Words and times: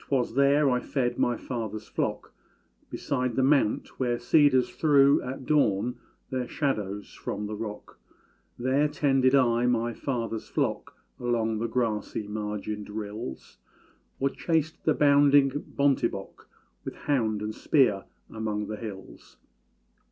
'Twas 0.00 0.34
there 0.34 0.68
I 0.68 0.80
fed 0.80 1.16
my 1.16 1.36
father's 1.36 1.86
flock, 1.86 2.34
Beside 2.90 3.36
the 3.36 3.42
mount 3.44 4.00
where 4.00 4.18
cedars 4.18 4.68
threw 4.68 5.22
At 5.22 5.46
dawn 5.46 5.94
their 6.30 6.48
shadows 6.48 7.14
from 7.14 7.46
the 7.46 7.54
rock; 7.54 7.96
There 8.58 8.88
tended 8.88 9.32
I 9.36 9.66
my 9.66 9.92
father's 9.94 10.48
flock 10.48 10.96
Along 11.20 11.60
the 11.60 11.68
grassy 11.68 12.26
margined 12.26 12.90
rills, 12.90 13.58
Or 14.18 14.30
chased 14.30 14.82
the 14.82 14.92
bounding 14.92 15.50
bontébok 15.52 16.46
With 16.84 16.96
hound 17.06 17.40
and 17.40 17.54
spear 17.54 18.06
among 18.28 18.66
the 18.66 18.76
hills. 18.76 19.36